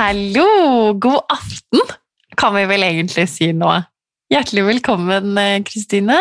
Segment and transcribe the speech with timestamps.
[0.00, 0.94] Hallo!
[0.96, 1.80] God aften,
[2.40, 3.68] kan vi vel egentlig si nå.
[4.32, 6.16] Hjertelig velkommen, eh, Kristine.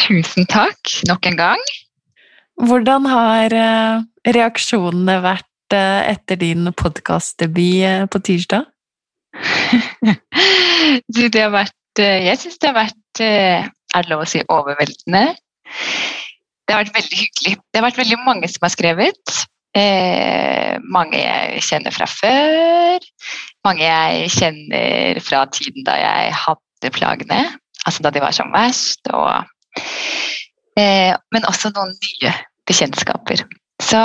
[0.00, 1.62] Tusen takk, nok en gang.
[2.58, 8.66] Hvordan har eh, reaksjonene vært eh, etter din podkastdebut på tirsdag?
[11.14, 15.24] du, det har vært Jeg syns det har vært Er det lov å si overveldende?
[16.66, 17.58] Det har vært veldig hyggelig.
[17.70, 19.44] Det har vært veldig mange som har skrevet.
[19.74, 23.06] Eh, mange jeg kjenner fra før.
[23.66, 27.40] Mange jeg kjenner fra tiden da jeg hadde plagene,
[27.82, 29.02] altså da de var som verst.
[29.10, 29.42] Og,
[30.78, 32.34] eh, men også noen nye
[32.68, 33.42] bekjentskaper.
[33.82, 33.98] Så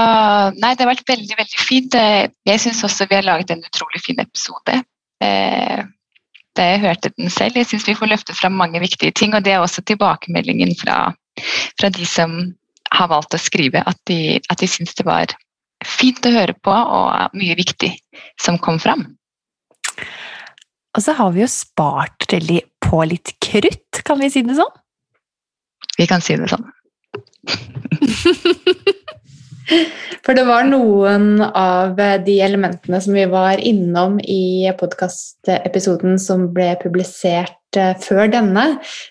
[0.58, 1.94] nei, det har vært veldig veldig fint.
[1.94, 4.82] Jeg syns også vi har laget en utrolig fin episode.
[5.22, 5.84] Eh,
[6.58, 7.56] da jeg hørte den selv.
[7.56, 11.12] Jeg syns vi får løftet fram mange viktige ting, og det er også tilbakemeldingen fra,
[11.80, 12.40] fra de som
[12.90, 15.30] har valgt å skrive, at de, at de syns det var
[15.86, 17.92] fint å høre på og mye viktig
[18.42, 19.06] som kom fram.
[20.98, 22.28] Og så har vi jo spart
[22.90, 24.74] på litt krutt, kan vi si det sånn?
[26.00, 26.66] Vi kan si det sånn.
[30.26, 36.72] For det var noen av de elementene som vi var innom i podkastepisoden som ble
[36.82, 38.66] publisert eh, før denne,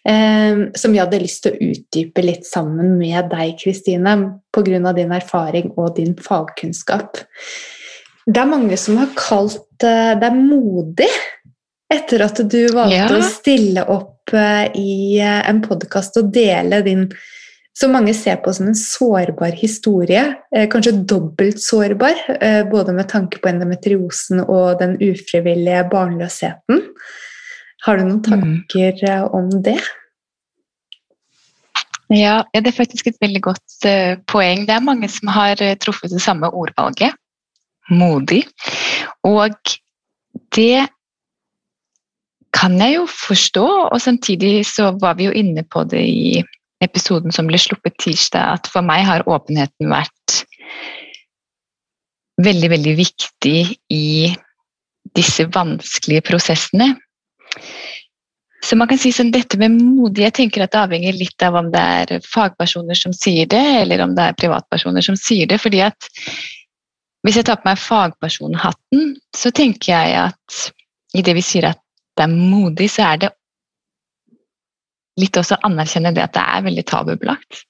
[0.08, 4.16] eh, som vi hadde lyst til å utdype litt sammen med deg, Kristine,
[4.54, 4.92] pga.
[4.96, 7.22] din erfaring og din fagkunnskap.
[8.28, 11.10] Det er mange som har kalt eh, deg modig
[11.88, 13.08] etter at du valgte ja.
[13.16, 17.06] å stille opp i en podkast og dele din
[17.78, 20.24] som mange ser på som en sårbar historie.
[20.54, 26.82] Eh, kanskje dobbelt sårbar, eh, både med tanke på endometriosen og den ufrivillige barnløsheten.
[27.86, 28.26] Har du noen mm.
[28.26, 29.30] tanker mm.
[29.38, 29.78] om det?
[32.08, 33.88] Ja, det er faktisk et veldig godt
[34.26, 34.64] poeng.
[34.66, 37.12] Det er mange som har truffet det samme ordvalget.
[37.92, 38.46] Modig.
[39.28, 39.52] Og
[40.56, 40.88] det
[42.56, 46.40] kan jeg jo forstå, og samtidig så var vi jo inne på det i
[46.84, 50.42] episoden som ble sluppet tirsdag, at for meg har åpenheten vært
[52.38, 53.58] veldig, veldig viktig
[53.94, 54.08] i
[55.18, 56.92] disse vanskelige prosessene.
[58.64, 61.56] Så man kan si sånn, dette med modig, jeg tenker at det avhenger litt av
[61.60, 65.60] om det er fagpersoner som sier det, eller om det er privatpersoner som sier det.
[65.62, 66.10] fordi at
[67.26, 70.58] hvis jeg tar på meg fagpersonhatten, så tenker jeg at
[71.18, 71.80] i det vi sier at
[72.18, 73.30] det er modig, så er det
[75.18, 77.62] litt også anerkjenne det at det er veldig tabubelagt.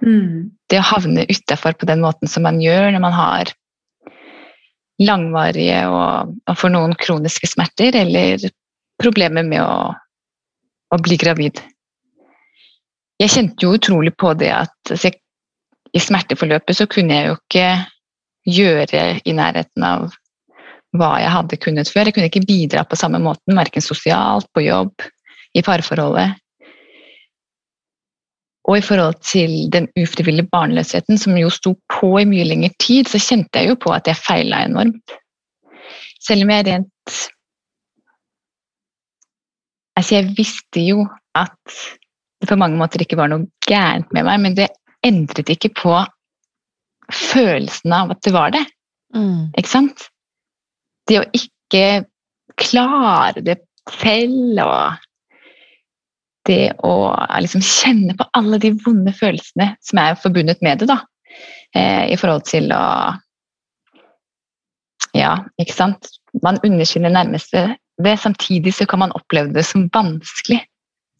[0.00, 0.50] Mm.
[0.70, 3.54] Det å havne utafor på den måten som man gjør når man har
[5.02, 8.48] langvarige og, og for noen kroniske smerter, eller
[8.98, 9.94] problemer med å
[10.94, 11.60] å bli gravid.
[13.18, 15.12] Jeg kjente jo utrolig på det at altså,
[15.96, 17.68] i smerteforløpet så kunne jeg jo ikke
[18.48, 20.10] gjøre i nærheten av
[20.96, 22.08] hva jeg hadde kunnet før.
[22.08, 24.94] Jeg kunne ikke bidra på samme måten, verken sosialt, på jobb,
[25.56, 26.38] i parforholdet.
[28.68, 33.08] Og i forhold til den ufrivillige barnløsheten, som jo sto på i mye lengre tid,
[33.08, 35.16] så kjente jeg jo på at jeg feila enormt.
[36.20, 37.18] Selv om jeg rent
[39.98, 41.00] Altså, jeg visste jo
[41.34, 41.78] at
[42.38, 44.68] det på mange måter ikke var noe gærent med meg, men det
[45.02, 45.94] endret ikke på
[47.10, 48.62] følelsen av at det var det.
[49.16, 49.48] Mm.
[49.58, 50.04] Ikke sant?
[51.08, 51.82] Det å ikke
[52.58, 53.58] klare det
[53.90, 55.07] selv og
[56.48, 57.12] det å
[57.42, 61.02] liksom kjenne på alle de vonde følelsene som er forbundet med det, da.
[61.76, 62.84] Eh, I forhold til å
[65.16, 66.10] Ja, ikke sant.
[66.44, 67.62] Man underkjenner nærmeste
[68.02, 68.16] det.
[68.20, 70.60] Samtidig så kan man oppleve det som vanskelig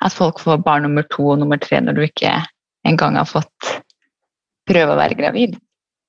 [0.05, 2.35] at folk får barn nummer to og nummer tre når du ikke
[2.87, 3.73] engang har fått
[4.69, 5.57] prøve å være gravid.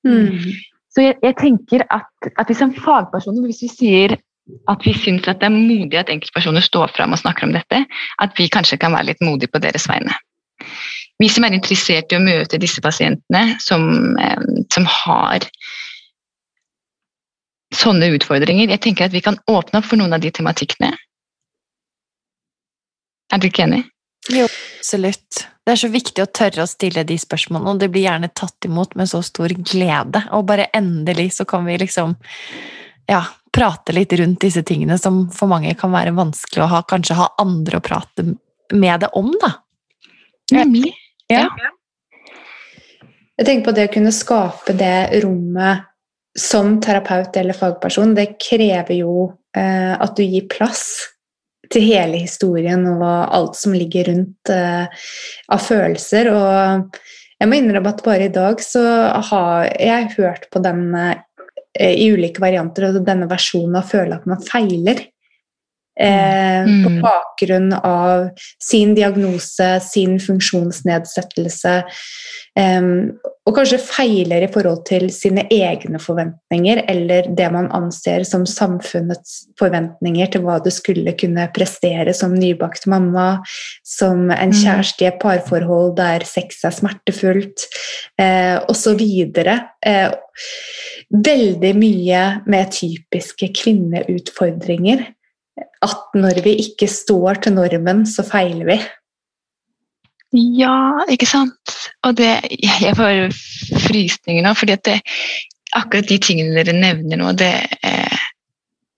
[0.06, 0.52] Mm.
[0.94, 4.16] Så jeg, jeg, tenker at, at vi som fagpersoner, hvis vi sier
[4.72, 7.84] at vi syns at det er modig at enkeltpersoner står fram og snakker om dette,
[8.24, 10.16] at vi kanskje kan være litt modige på deres vegne.
[11.20, 15.46] Vi som er interessert i å møte disse pasientene som, eh, som har
[17.76, 18.72] sånne utfordringer.
[18.72, 20.94] Jeg tenker at vi kan åpne opp for noen av de tematikkene.
[23.30, 23.84] Er du ikke enig?
[24.30, 24.48] Jo,
[24.80, 25.46] absolutt.
[25.66, 28.66] Det er så viktig å tørre å stille de spørsmålene, og det blir gjerne tatt
[28.66, 30.24] imot med så stor glede.
[30.34, 32.16] Og bare endelig så kan vi liksom
[33.10, 33.24] ja,
[33.54, 37.32] prate litt rundt disse tingene som for mange kan være vanskelig å ha, kanskje ha
[37.42, 38.26] andre å prate
[38.74, 39.54] med det om, da.
[40.54, 40.94] Nemlig.
[41.30, 41.48] Ja.
[43.40, 45.86] Jeg tenker på det å kunne skape det rommet
[46.40, 49.14] som terapeut eller fagperson, det krever jo
[49.58, 50.84] eh, at du gir plass
[51.74, 55.06] til hele historien og alt som ligger rundt eh,
[55.54, 56.32] av følelser.
[56.34, 57.00] Og
[57.40, 58.84] jeg må innrømme at bare i dag så
[59.32, 61.18] har jeg hørt på den eh,
[61.78, 65.04] i ulike varianter, og denne versjonen av å føle at man feiler.
[66.02, 66.84] Eh, mm.
[66.84, 68.30] På bakgrunn av
[68.64, 71.74] sin diagnose, sin funksjonsnedsettelse.
[72.60, 72.86] Eh,
[73.50, 79.42] og kanskje feiler i forhold til sine egne forventninger, eller det man anser som samfunnets
[79.60, 83.42] forventninger til hva du skulle kunne prestere som nybakt mamma,
[83.84, 84.58] som en mm.
[84.62, 87.68] kjæreste i et parforhold der sex er smertefullt,
[88.22, 89.04] eh, osv.
[89.44, 90.10] Eh,
[91.10, 95.10] veldig mye med typiske kvinneutfordringer
[95.86, 98.80] at når vi ikke står til normen, så feiler vi.
[100.60, 101.78] Ja, ikke sant.
[102.06, 103.32] Og det Jeg får
[103.88, 105.00] frysninger nå, fordi at det,
[105.74, 108.26] akkurat de tingene dere nevner nå, det eh,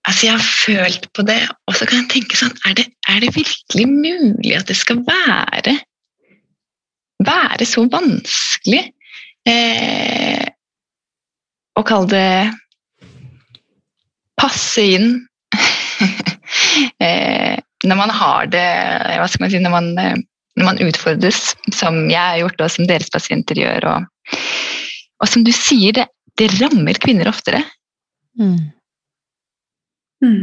[0.02, 1.38] Altså, jeg har følt på det,
[1.70, 4.98] og så kan jeg tenke sånn Er det, er det virkelig mulig at det skal
[5.06, 5.76] være
[7.22, 8.82] være så vanskelig
[9.48, 10.46] eh,
[11.78, 12.32] å kalle det
[14.40, 15.12] passe inn
[17.82, 18.66] når man har det
[19.18, 20.16] Hva skal man si Når man, eh,
[20.58, 23.86] når man utfordres, som jeg har gjort, og som deres pasienter gjør.
[23.88, 24.34] Og,
[25.24, 26.04] og som du sier, det,
[26.36, 27.62] det rammer kvinner oftere.
[28.36, 28.58] Mm.
[30.20, 30.42] Mm.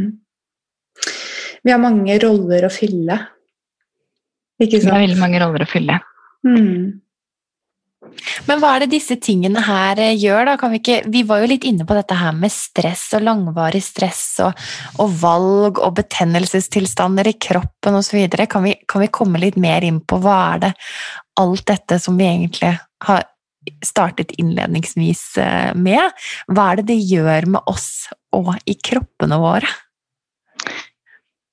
[1.62, 3.20] Vi har mange roller å fylle.
[4.58, 4.90] Ikke sant?
[4.90, 6.00] Vi har veldig mange roller å fylle.
[6.42, 6.98] Mm.
[8.48, 10.70] Men hva er det disse tingene her eh, gjør, da?
[10.72, 14.24] Vi, ikke, vi, var jo litt inne på dette her med stress og langvarig stress
[14.44, 14.64] og,
[15.02, 18.22] og valg og betennelsestilstander i kroppen osv.
[18.50, 20.72] Kan, vi, kan vi komme litt mer inn på hva er det
[21.40, 22.74] alt dette som vi egentlig
[23.06, 23.28] har
[23.84, 26.12] startet innledningsvis eh, med,
[26.48, 29.68] hva er det det gjør med oss og i kroppene våre?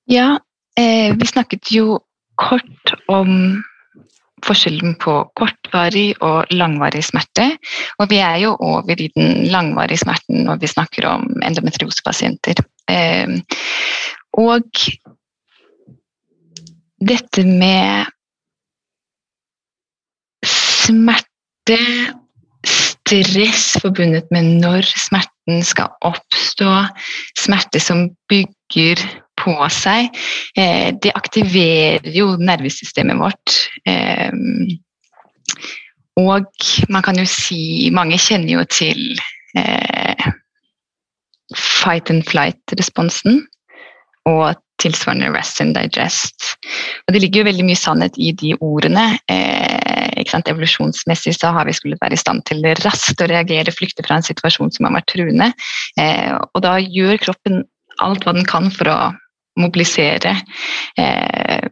[0.08, 0.38] Ja,
[0.78, 2.00] eh, vi snakket jo
[2.38, 3.60] kort om
[4.46, 7.50] forskjellen på kortvarig og langvarig smerte.
[7.98, 12.62] Og vi er jo over i den langvarige smerten når vi snakker om endometriosepasienter.
[12.90, 13.40] Ehm,
[14.38, 14.68] og
[16.98, 18.08] dette med
[20.46, 21.78] smerte,
[22.66, 26.70] stress forbundet med når smerten skal oppstå,
[27.38, 29.02] smerte som bygger
[29.48, 30.12] på seg,
[30.56, 33.56] eh, det aktiverer jo nervesystemet vårt.
[33.88, 34.32] Eh,
[36.18, 39.20] og man kan jo si Mange kjenner jo til
[39.56, 40.30] eh,
[41.56, 43.44] fight and flight-responsen
[44.28, 46.54] og tilsvarende rest and digest.
[47.06, 49.10] Og det ligger jo veldig mye sannhet i de ordene.
[49.30, 54.18] Eh, Evolusjonsmessig så har vi skulle være i stand til raskt å reagere, flykte fra
[54.18, 55.48] en situasjon som har vært truende.
[55.98, 57.62] Eh, og da gjør kroppen
[58.04, 58.98] alt hva den kan for å
[59.60, 60.34] mobilisere.
[60.98, 61.68] Eh,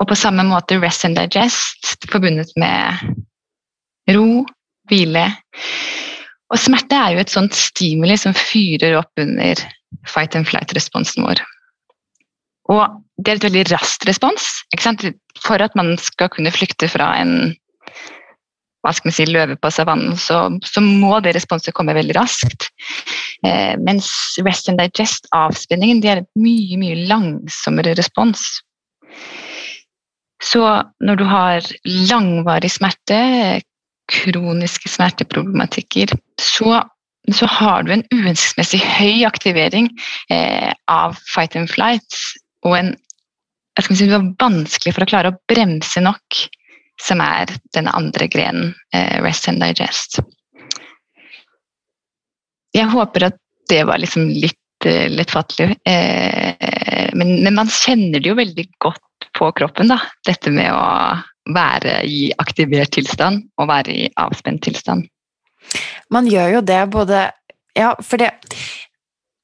[0.00, 3.02] og på samme måte rest and digest forbundet med
[4.14, 4.44] ro,
[4.90, 5.26] hvile.
[6.50, 9.60] Og smerte er jo et sånt stimuli som fyrer opp under
[10.08, 11.42] fight and flight-responsen vår.
[12.70, 14.46] Og det er et veldig raskt respons.
[15.44, 17.52] For at man skal kunne flykte fra en
[18.80, 22.70] hva skal man si, løve på savannen, så, så må det responset komme veldig raskt.
[23.46, 24.08] Eh, mens
[24.46, 28.46] rest and digest, avspenningen, det er et mye, mye langsommere respons.
[30.40, 30.64] Så
[31.04, 31.66] når du har
[32.08, 33.20] langvarig smerte,
[34.10, 36.80] kroniske smerteproblematikker, så,
[37.30, 39.92] så har du en uhensiktsmessig høy aktivering
[40.32, 42.16] eh, av fight and flight
[42.66, 42.94] og en
[43.78, 46.40] jeg skal si, det var vanskelig for å klare å bremse nok,
[47.00, 50.20] som er den andre grenen, eh, rest and digest.
[52.76, 53.38] Jeg håper at
[53.70, 59.30] det var liksom litt eh, lettfattelig, eh, men, men, man kjenner det jo veldig godt
[59.38, 59.98] på kroppen, da.
[60.26, 65.08] Dette med å være i aktivert tilstand og være i avspent tilstand.
[66.12, 67.28] Man gjør jo det både
[67.78, 68.32] Ja, for det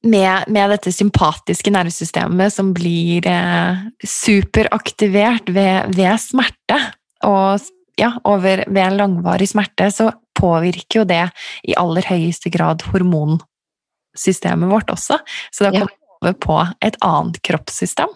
[0.06, 6.78] med, med, dette sympatiske nervesystemet som blir eh, superaktivert ved, ved, smerte,
[7.28, 7.66] og
[8.00, 11.25] ja, over, ved langvarig smerte, så påvirker jo det
[11.64, 15.18] i aller høyeste grad hormonsystemet vårt også.
[15.52, 18.12] Så da kommer vi over på et annet kroppssystem.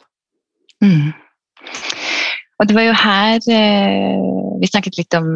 [0.85, 1.11] Mm.
[2.61, 4.21] Og det var jo her eh,
[4.61, 5.27] Vi snakket litt om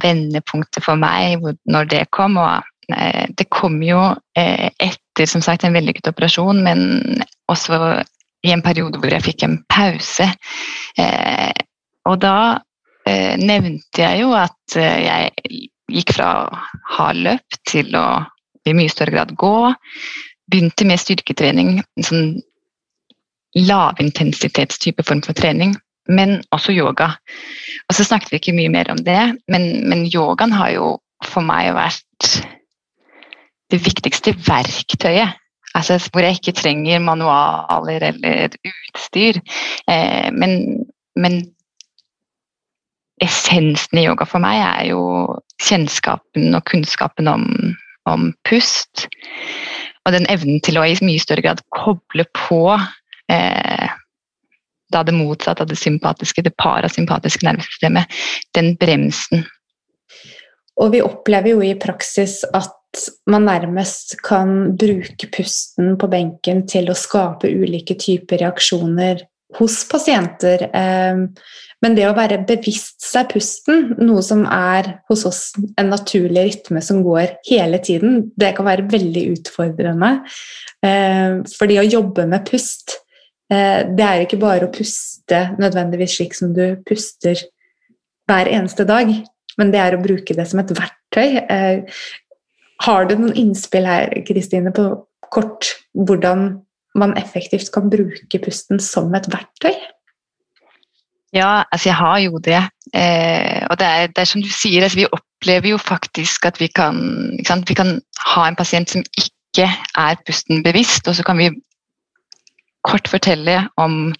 [0.00, 2.36] vendepunktet for meg, hvor, når det kom.
[2.40, 4.00] og Eh, det kom jo
[4.36, 7.78] eh, etter som sagt, en vellykket operasjon, men også
[8.44, 10.28] i en periode hvor jeg fikk en pause.
[11.00, 11.52] Eh,
[12.04, 12.36] og da
[13.04, 15.32] nevnte jeg jo at jeg
[15.92, 16.60] gikk fra å
[16.96, 18.06] ha løp til å
[18.64, 19.54] i mye større grad gå.
[20.50, 22.28] Begynte med styrketrening, en sånn
[23.54, 25.76] lavintensitetstype form for trening,
[26.10, 27.12] men også yoga.
[27.88, 30.90] Og så snakket vi ikke mye mer om det, men, men yogaen har jo
[31.24, 32.30] for meg vært
[33.72, 35.40] det viktigste verktøyet.
[35.74, 39.40] Altså, hvor jeg ikke trenger manualer eller utstyr.
[39.90, 40.84] Eh, men,
[41.18, 41.40] men,
[43.24, 45.02] essensen i yoga for meg er jo
[45.64, 47.48] kjennskapen og kunnskapen om,
[48.10, 49.06] om, pust.
[50.04, 52.62] Og den evnen til å i mye større grad koble på
[53.32, 53.90] eh,
[54.92, 58.22] da det motsatte av det sympatiske, det parasympatiske nervesystemet,
[58.54, 59.44] den bremsen.
[60.80, 62.72] Og vi opplever jo i praksis at
[63.30, 69.24] man nærmest kan bruke pusten på benken til å skape ulike typer reaksjoner
[69.58, 70.68] hos pasienter.
[70.74, 71.28] Ehm,
[71.84, 75.42] men det å være bevisst seg pusten, noe som er hos oss
[75.80, 80.12] en naturlig rytme som går hele tiden, det kan være veldig utfordrende.
[80.84, 82.98] Ehm, fordi å jobbe med pust,
[83.50, 87.36] eh, det er ikke bare å puste nødvendigvis slik som du puster
[88.26, 89.10] hver eneste dag,
[89.58, 91.44] men det er å bruke det som et verktøy.
[91.50, 91.84] Eh,
[92.80, 96.63] har du noen innspill her, Kristine, på kort hvordan
[96.94, 99.74] man effektivt kan bruke pusten som et verktøy?
[101.34, 102.62] Ja, altså jeg har jo det.
[102.94, 106.60] Eh, og det er, det er, som du sier, altså vi opplever jo faktisk at
[106.62, 107.00] vi kan,
[107.66, 107.96] vi kan
[108.34, 111.50] ha en pasient som ikke er pusten bevisst, og så kan vi
[112.84, 114.12] kort fortelle om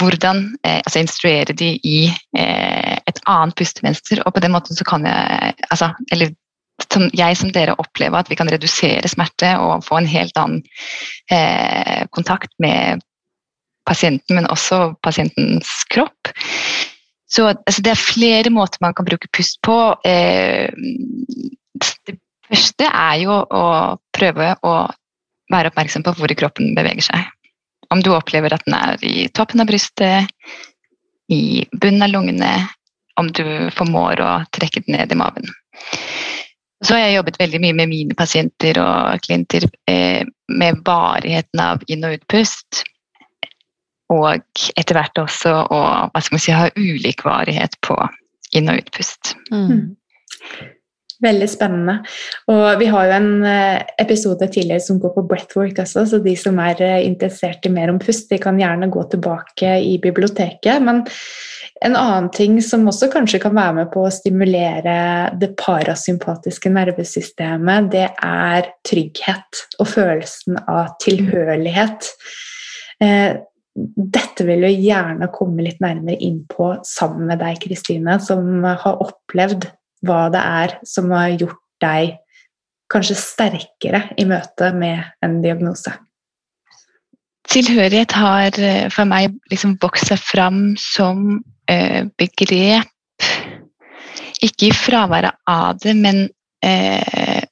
[0.00, 1.98] hvordan eh, altså instruere de i
[2.36, 4.22] eh, et annet pustemønster.
[4.26, 6.34] Og på den måten så kan jeg altså, Eller
[6.92, 10.62] som jeg som dere opplever at vi kan redusere smerte og få en helt annen
[11.32, 13.02] eh, kontakt med
[13.88, 16.32] pasienten, men også pasientens kropp.
[17.32, 19.76] Så altså, det er flere måter man kan bruke pust på.
[20.06, 20.68] Eh,
[22.06, 23.64] det første er jo å
[24.14, 24.74] prøve å
[25.52, 27.30] være oppmerksom på hvor kroppen beveger seg.
[27.92, 30.30] Om du opplever at den er i toppen av brystet,
[31.32, 32.52] i bunnen av lungene,
[33.20, 33.44] om du
[33.76, 35.48] formår å trekke den ned i maven.
[36.82, 41.84] Så har jeg jobbet veldig mye med mine pasienter og klienter eh, med varigheten av
[41.88, 42.82] inn- og utpust.
[44.12, 44.42] og
[44.76, 47.96] etter hvert også å si, ha ulik varighet på
[48.52, 49.32] inn- og utpust.
[49.48, 49.94] Mm.
[51.22, 52.00] Veldig spennende.
[52.50, 56.34] Og vi har jo en eh, episode tidligere som går på breathwork også, så de
[56.38, 60.82] som er eh, interessert i mer om pust, de kan gjerne gå tilbake i biblioteket.
[60.82, 61.04] Men
[61.80, 64.96] en annen ting som også kanskje kan være med på å stimulere
[65.40, 72.12] det parasympatiske nervesystemet, det er trygghet og følelsen av tilhørighet.
[73.02, 73.40] Eh,
[73.72, 79.00] dette vil vi gjerne komme litt nærmere inn på sammen med deg, Kristine, som har
[79.00, 79.70] opplevd
[80.06, 82.16] hva det er som har gjort deg
[82.92, 85.94] kanskje sterkere i møte med en diagnose?
[87.50, 91.40] Tilhørighet har eh, for meg liksom vokst seg fram som
[92.18, 92.88] begrep
[94.42, 96.24] Ikke i fraværet av det, men
[96.66, 97.42] eh,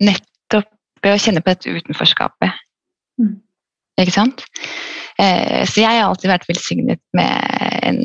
[0.00, 0.70] nettopp
[1.04, 2.62] ved å kjenne på dette utenforskapet.
[3.20, 3.34] Mm.
[4.00, 4.44] Ikke sant?
[5.20, 8.00] Eh, så jeg har alltid vært velsignet med en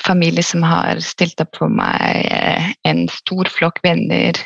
[0.00, 4.40] familie som har stilt opp for meg, eh, en stor flokk venner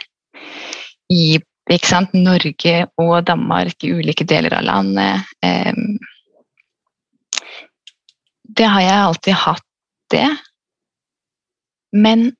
[1.10, 1.38] i
[1.70, 5.22] Norge og Danmark, i ulike deler av landet.
[8.56, 9.66] Det har jeg alltid hatt,
[10.10, 10.28] det.
[11.92, 12.30] Men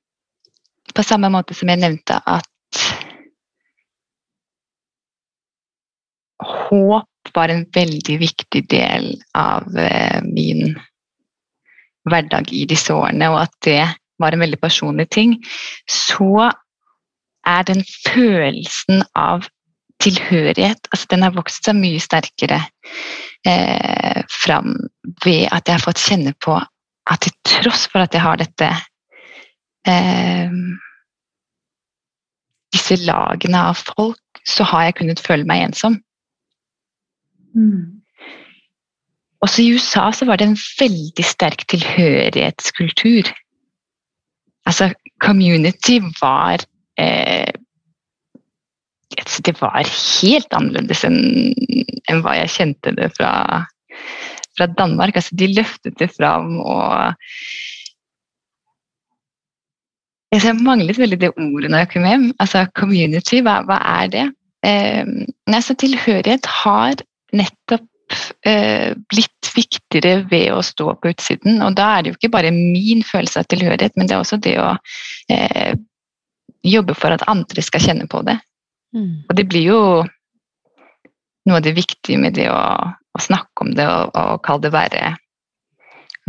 [0.95, 2.47] på samme måte som jeg nevnte at
[6.41, 10.73] håp var en veldig viktig del av eh, min
[12.09, 13.83] hverdag i disse årene, og at det
[14.21, 15.37] var en veldig personlig ting,
[15.89, 16.49] så
[17.47, 19.47] er den følelsen av
[20.01, 22.59] tilhørighet altså Den har vokst seg mye sterkere
[23.47, 24.75] eh, fram
[25.25, 26.57] ved at jeg har fått kjenne på
[27.11, 28.69] at til tross for at jeg har dette
[29.89, 30.57] eh,
[32.71, 35.97] Disse lagene av folk, så har jeg kunnet føle meg ensom.
[37.51, 37.99] Mm.
[39.43, 43.31] Også i USA så var det en veldig sterk tilhørighetskultur.
[44.69, 46.63] Altså, community var
[47.01, 47.40] eh,
[49.45, 51.19] Det var helt annerledes enn,
[52.09, 53.31] enn hva jeg kjente det fra,
[54.57, 55.17] fra Danmark.
[55.17, 57.13] Altså, de løftet det fram og
[60.31, 62.27] jeg manglet veldig det ordet når jeg kom hjem.
[62.39, 64.27] Altså community, hva, hva er det?
[64.63, 65.15] Eh,
[65.51, 67.01] altså, tilhørighet har
[67.35, 68.15] nettopp
[68.47, 71.59] eh, blitt viktigere ved å stå på utsiden.
[71.65, 74.39] Og da er det jo ikke bare min følelse av tilhørighet, men det er også
[74.43, 74.69] det å
[75.35, 75.75] eh,
[76.63, 78.37] jobbe for at andre skal kjenne på det.
[78.95, 79.23] Mm.
[79.27, 79.81] Og det blir jo
[81.47, 84.73] noe av det viktige med det å, å snakke om det og, og kalle det
[84.75, 85.05] være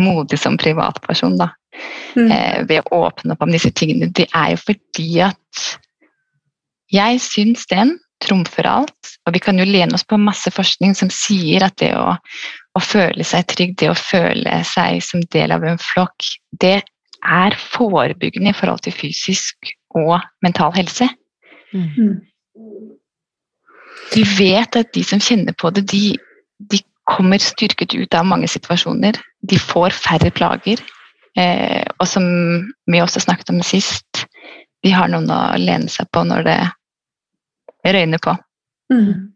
[0.00, 1.50] modig som privatperson, da.
[2.16, 2.28] Mm.
[2.28, 4.10] Eh, ved å åpne opp om disse tingene.
[4.12, 5.66] Det er jo fordi at
[6.92, 9.12] jeg syns den trumfer alt.
[9.26, 12.82] Og vi kan jo lene oss på masse forskning som sier at det å, å
[12.82, 16.80] føle seg trygg, det å føle seg som del av en flokk, det
[17.22, 21.06] er forebyggende i forhold til fysisk og mental helse.
[21.72, 22.20] Mm.
[24.12, 26.16] Vi vet at de som kjenner på det, de,
[26.72, 29.16] de, kommer styrket ut av mange situasjoner.
[29.42, 30.78] De får færre plager.
[31.34, 32.24] Eh, og som
[32.86, 34.22] vi også snakket om sist,
[34.86, 36.58] de har noen å lene seg på når det
[37.96, 38.36] røyner på.
[38.94, 39.32] Mm.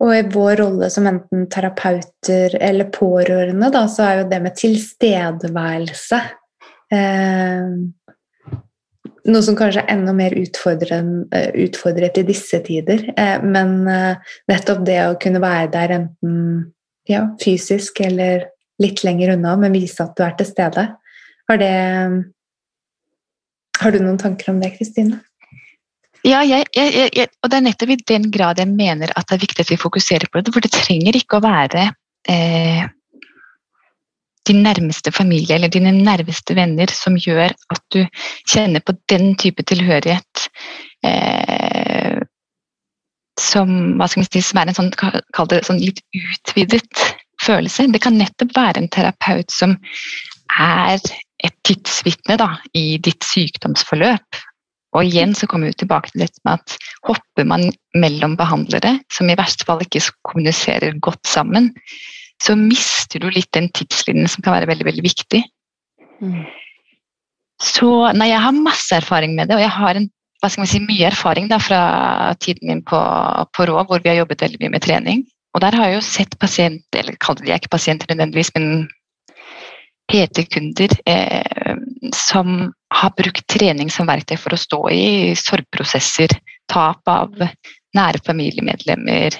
[0.00, 4.56] Og i vår rolle som enten terapeuter eller pårørende, da, så er jo det med
[4.56, 6.20] tilstedeværelse
[6.96, 7.74] eh,
[9.28, 13.04] noe som kanskje er enda mer eh, utfordret i disse tider.
[13.16, 16.36] Eh, men eh, nettopp det å kunne være der enten
[17.10, 18.48] ja, fysisk eller
[18.80, 20.86] litt lenger unna, men vise at du er til stede.
[21.50, 21.72] Har, det,
[23.80, 25.20] har du noen tanker om det, Kristine?
[26.26, 29.38] Ja, jeg, jeg, jeg, og det er nettopp i den grad jeg mener at det
[29.38, 30.52] er viktig at vi fokuserer på det.
[30.52, 31.86] For det trenger ikke å være
[32.28, 32.84] eh,
[34.50, 38.02] din nærmeste familie eller dine nærmeste venner som gjør at du
[38.50, 40.46] kjenner på den type tilhørighet
[41.06, 42.20] eh,
[43.40, 43.72] som,
[44.10, 47.06] si, som, er en sånn, sånn litt utvidet
[47.40, 47.88] følelse.
[47.88, 49.78] Det kan nettopp være en terapeut som
[50.60, 51.00] er
[51.40, 52.36] et tidsvitne
[52.76, 54.42] i ditt sykdomsforløp
[54.96, 59.30] og igjen så kommer vi tilbake til dette med at hopper man mellom behandlere, som
[59.30, 61.70] i verste fall ikke kommuniserer godt sammen,
[62.40, 65.42] så mister du litt den tidslinjen som kan være veldig, veldig viktig.
[66.24, 66.44] Mm.
[67.60, 70.06] Så nei, jeg har masse erfaring med det, og jeg har en,
[70.40, 71.82] hva skal si, mye erfaring da, fra
[72.40, 73.00] tiden min på,
[73.52, 75.26] på Rå, hvor vi har jobbet veldig mye med trening.
[75.52, 78.88] Og der har jeg jo sett pasienter, eller kaller de ikke pasienter nødvendigvis, men
[80.10, 81.76] PT-kunder eh,
[82.16, 85.04] som har brukt trening som verktøy for å stå i
[85.38, 86.32] sorgprosesser,
[86.70, 87.34] tap av
[87.96, 89.36] nære familiemedlemmer,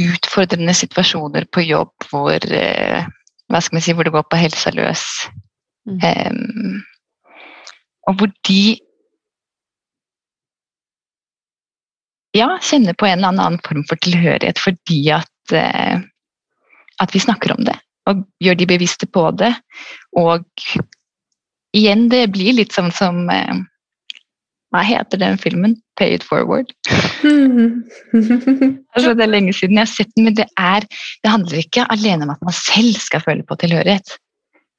[0.00, 3.06] utfordrende situasjoner på jobb hvor, eh,
[3.50, 5.04] hva skal man si, hvor det går på helsa løs.
[5.88, 6.00] Mm.
[6.04, 6.80] Um,
[8.08, 8.62] og hvor de
[12.36, 16.02] ja, kjenner på en eller annen form for tilhørighet fordi at, uh,
[17.02, 17.76] at vi snakker om det.
[18.10, 19.52] Og gjør de bevisste på det.
[20.18, 20.46] Og
[21.76, 23.62] igjen, det blir litt sånn som uh,
[24.70, 25.74] hva heter den filmen?
[25.98, 26.70] Pay it forward.
[28.94, 30.86] altså, det er lenge siden jeg har sett den, men det, er,
[31.24, 34.14] det handler ikke alene om at man selv skal føle på tilhørighet.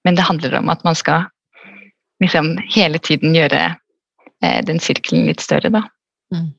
[0.08, 1.28] Men det handler om at man skal
[2.24, 3.62] liksom hele tiden gjøre
[4.44, 5.84] eh, den sirkelen litt større, da.
[6.34, 6.52] Mm.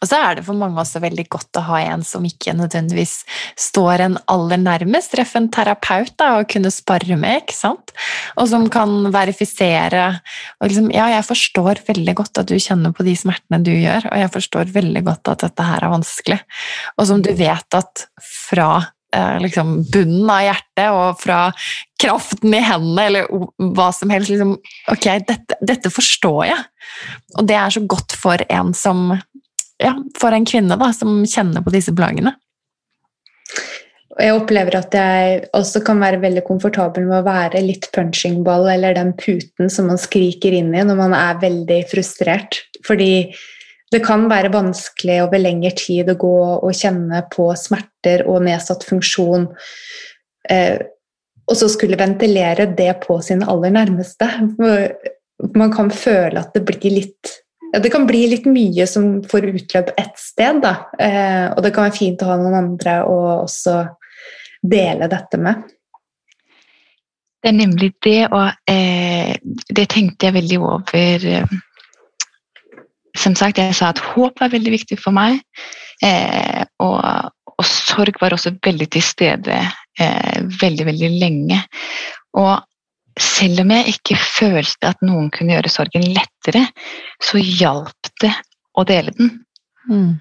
[0.00, 3.20] Og så er det for mange også veldig godt å ha en som ikke nødvendigvis
[3.60, 7.92] står en aller nærmest, treffe en terapeut da, og kunne spare med, ikke sant?
[8.40, 10.06] Og som kan verifisere
[10.60, 14.08] og liksom, Ja, jeg forstår veldig godt at du kjenner på de smertene du gjør,
[14.10, 16.40] og jeg forstår veldig godt at dette her er vanskelig,
[16.96, 18.70] og som du vet at fra
[19.14, 21.40] eh, liksom bunnen av hjertet og fra
[22.00, 23.28] kraften i hendene eller
[23.76, 24.56] hva som helst liksom,
[24.92, 26.62] Ok, dette, dette forstår jeg.
[27.38, 29.10] Og det er så godt for en som
[29.80, 32.34] ja, for en kvinne da, som kjenner på disse plagene.
[34.20, 38.96] Jeg opplever at jeg også kan være veldig komfortabel med å være litt punchingball eller
[38.98, 42.58] den puten som man skriker inn i når man er veldig frustrert.
[42.84, 43.30] Fordi
[43.90, 48.84] det kan være vanskelig over lengre tid å gå og kjenne på smerter og nedsatt
[48.86, 49.48] funksjon,
[50.50, 50.78] eh,
[51.50, 54.28] og så skulle ventilere det på sine aller nærmeste.
[55.56, 57.39] Man kan føle at det blir litt
[57.72, 60.74] ja, det kan bli litt mye som får utløp ett sted, da.
[60.98, 63.76] Eh, og det kan være fint å ha noen andre å også
[64.60, 65.68] dele dette med.
[67.40, 69.36] Det er nemlig det, og eh,
[69.72, 71.28] det tenkte jeg veldig over.
[73.16, 75.40] Som sagt, jeg sa at håp var veldig viktig for meg.
[76.04, 76.98] Eh, og,
[77.56, 79.56] og, sorg var også veldig til stede
[80.00, 81.60] eh, veldig, veldig lenge.
[82.40, 82.54] Og
[83.18, 86.66] selv om jeg ikke følte at noen kunne gjøre sorgen lettere,
[87.22, 88.32] så hjalp det
[88.78, 89.32] å dele den.
[89.90, 90.12] Mm.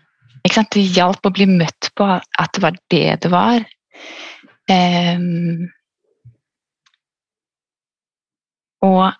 [0.49, 3.65] Det hjalp å bli møtt på at det var det det var.
[4.69, 5.67] Um,
[8.85, 9.11] og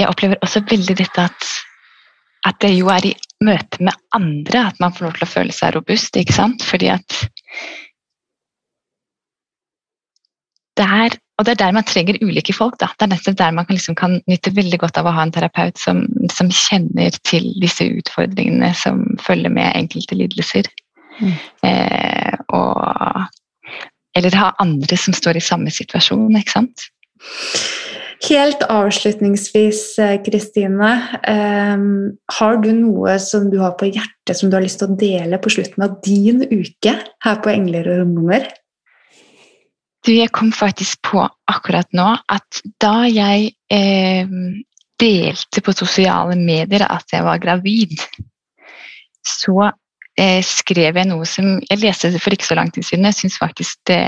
[0.00, 1.48] jeg opplever også veldig dette at,
[2.48, 5.56] at det jo er i møte med andre at man får lov til å føle
[5.56, 6.16] seg robust.
[6.18, 6.64] ikke sant?
[6.66, 7.18] Fordi at
[10.80, 12.76] det er og det er der man trenger ulike folk.
[12.78, 12.92] Da.
[12.94, 15.34] Det er nettopp der man kan, liksom, kan, nyte veldig godt av å ha en
[15.34, 20.70] terapeut som, som, kjenner til disse utfordringene som følger med enkelte lidelser.
[21.18, 21.34] Mm.
[21.66, 23.26] Eh, og,
[24.14, 26.86] eller ha andre som står i samme situasjon, ikke sant.
[28.28, 30.94] Helt avslutningsvis, eh, Kristine.
[31.26, 31.86] Eh,
[32.38, 35.42] har du noe som du har på hjertet som du har lyst til å dele
[35.42, 38.52] på slutten av din uke her på Engler og hormoner?
[40.02, 44.30] Du, jeg kom faktisk på akkurat nå at da jeg eh,
[45.02, 47.94] delte på sosiale medier at jeg var gravid,
[49.26, 49.70] så
[50.18, 53.06] eh, skrev jeg noe som Jeg leste det for ikke så lang tid siden.
[53.10, 54.02] Jeg syns faktisk det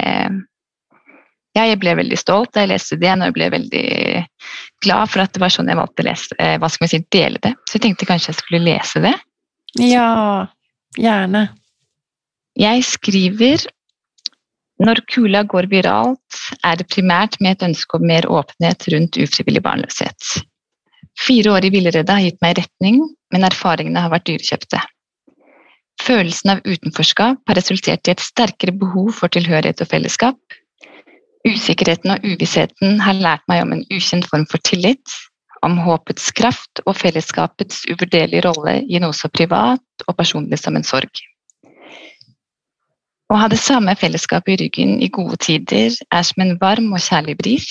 [1.54, 3.86] Ja, jeg ble veldig stolt da jeg leste det, og jeg ble veldig
[4.82, 7.00] glad for at det var sånn jeg valgte å lese, eh, hva skal man si,
[7.14, 7.54] dele det.
[7.70, 9.14] Så jeg tenkte kanskje jeg skulle lese det.
[9.78, 10.50] Ja,
[10.98, 11.46] gjerne.
[12.58, 13.62] Jeg skriver
[14.82, 19.62] når kula går viralt, er det primært med et ønske om mer åpenhet rundt ufrivillig
[19.62, 20.32] barnløshet.
[21.14, 22.98] Fire år i villrede har gitt meg retning,
[23.32, 24.80] men erfaringene har vært dyrekjøpte.
[26.02, 30.40] Følelsen av utenforskap har resultert i et sterkere behov for tilhørighet og fellesskap.
[31.46, 35.14] Usikkerheten og uvissheten har lært meg om en ukjent form for tillit,
[35.64, 40.84] om håpets kraft og fellesskapets uvurderlige rolle i noe så privat og personlig som en
[40.84, 41.22] sorg.
[43.32, 47.00] Å ha det samme fellesskapet i ryggen i gode tider er som en varm og
[47.00, 47.70] kjærlig bris.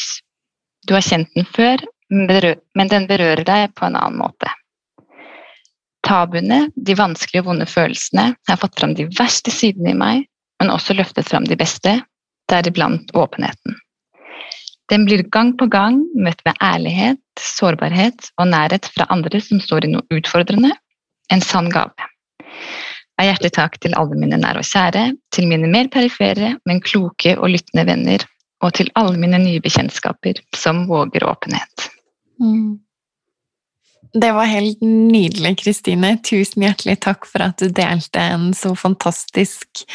[0.88, 4.50] Du har kjent den før, men den berører deg på en annen måte.
[6.04, 10.26] Tabuene, de vanskelige og vonde følelsene, har fått fram de verste sidene i meg,
[10.60, 11.96] men også løftet fram de beste,
[12.52, 13.78] deriblant åpenheten.
[14.92, 19.88] Den blir gang på gang møtt med ærlighet, sårbarhet og nærhet fra andre som står
[19.88, 20.74] i noe utfordrende,
[21.32, 21.96] en sann gave
[23.20, 27.36] er hjertelig takk til alle mine nære og kjære, til mine mer perifere, men kloke
[27.38, 28.26] og lyttende venner,
[28.64, 31.90] og til alle mine nye bekjentskaper som våger åpenhet.
[32.42, 32.80] Mm.
[34.14, 36.16] Det var helt nydelig, Kristine.
[36.22, 39.86] Tusen hjertelig takk for at du delte en så fantastisk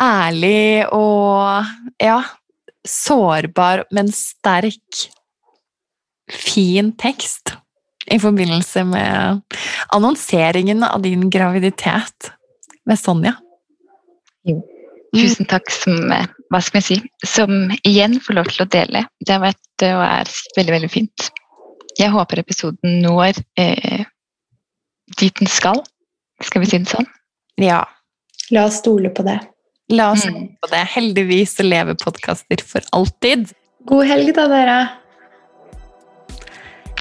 [0.00, 1.68] ærlig og
[2.00, 2.22] ja,
[2.88, 5.04] sårbar, men sterk,
[6.32, 7.56] fin tekst.
[8.10, 9.42] I forbindelse med
[9.94, 12.32] annonseringen av din graviditet
[12.88, 13.34] med Sonja.
[14.48, 14.60] Jo.
[15.16, 15.96] Tusen takk som
[16.52, 19.04] hva skal jeg si, som igjen får lov til å dele.
[19.20, 21.28] Det har vært og er veldig, veldig fint.
[21.98, 24.04] Jeg håper episoden når eh,
[25.18, 25.80] dit den skal.
[26.44, 27.08] Skal vi si det sånn?
[27.58, 27.82] Ja.
[28.54, 29.40] La oss stole på det.
[29.92, 30.84] La oss stole på det.
[30.94, 33.48] Heldigvis så lever podkaster for alltid.
[33.88, 34.78] God helg, da, dere.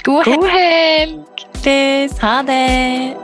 [0.08, 0.40] God helg.
[0.40, 2.12] God helg.
[2.22, 3.16] Ha det.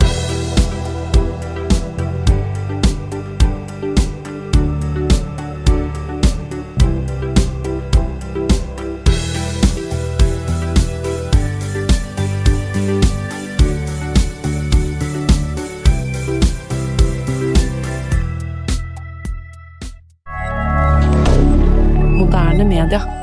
[22.17, 23.22] moderne media.